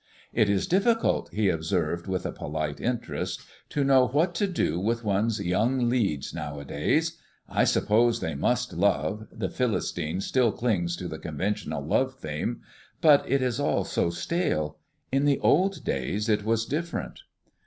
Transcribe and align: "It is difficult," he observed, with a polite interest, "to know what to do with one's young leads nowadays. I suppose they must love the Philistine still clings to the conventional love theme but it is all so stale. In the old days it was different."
"It 0.33 0.49
is 0.49 0.65
difficult," 0.65 1.29
he 1.31 1.47
observed, 1.47 2.07
with 2.07 2.25
a 2.25 2.31
polite 2.31 2.79
interest, 2.81 3.43
"to 3.69 3.83
know 3.83 4.07
what 4.07 4.33
to 4.33 4.47
do 4.47 4.79
with 4.79 5.03
one's 5.03 5.39
young 5.39 5.89
leads 5.89 6.33
nowadays. 6.33 7.19
I 7.47 7.65
suppose 7.65 8.19
they 8.19 8.33
must 8.33 8.73
love 8.73 9.27
the 9.31 9.47
Philistine 9.47 10.19
still 10.19 10.51
clings 10.53 10.95
to 10.97 11.07
the 11.07 11.19
conventional 11.19 11.85
love 11.85 12.15
theme 12.17 12.61
but 12.99 13.29
it 13.29 13.43
is 13.43 13.59
all 13.59 13.83
so 13.83 14.09
stale. 14.09 14.79
In 15.11 15.25
the 15.25 15.37
old 15.37 15.83
days 15.83 16.27
it 16.29 16.43
was 16.43 16.65
different." 16.65 17.19